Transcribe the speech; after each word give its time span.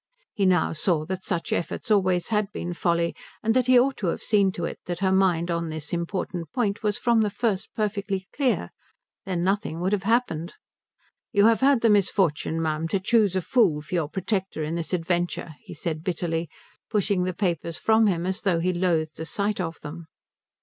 He 0.33 0.47
now 0.47 0.73
saw 0.73 1.05
that 1.05 1.23
such 1.23 1.53
efforts 1.53 1.91
always 1.91 2.29
had 2.29 2.51
been 2.51 2.73
folly, 2.73 3.15
and 3.43 3.53
that 3.53 3.67
he 3.67 3.79
ought 3.79 3.97
to 3.97 4.07
have 4.07 4.23
seen 4.23 4.51
to 4.53 4.65
it 4.65 4.79
that 4.87 4.97
her 5.01 5.11
mind 5.11 5.51
on 5.51 5.69
this 5.69 5.93
important 5.93 6.51
point 6.53 6.81
was 6.81 6.97
from 6.97 7.21
the 7.21 7.29
first 7.29 7.69
perfectly 7.75 8.25
clear; 8.35 8.71
then 9.27 9.43
nothing 9.43 9.79
would 9.79 9.91
have 9.91 10.01
happened. 10.01 10.55
"You 11.31 11.45
have 11.45 11.59
had 11.61 11.81
the 11.81 11.89
misfortune, 11.91 12.59
ma'am, 12.59 12.87
to 12.87 12.99
choose 12.99 13.35
a 13.35 13.41
fool 13.41 13.83
for 13.83 13.93
your 13.93 14.09
protector 14.09 14.63
in 14.63 14.73
this 14.73 14.91
adventure," 14.91 15.53
he 15.61 15.75
said 15.75 16.03
bitterly, 16.03 16.49
pushing 16.89 17.21
the 17.21 17.31
papers 17.33 17.77
from 17.77 18.07
him 18.07 18.25
as 18.25 18.41
though 18.41 18.57
he 18.59 18.73
loathed 18.73 19.17
the 19.17 19.25
sight 19.25 19.61
of 19.61 19.81
them. 19.81 20.07